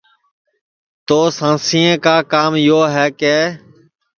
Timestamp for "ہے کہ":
2.93-3.35